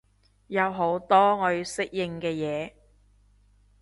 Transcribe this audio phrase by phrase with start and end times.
[0.47, 2.73] 有好多我要適應嘅嘢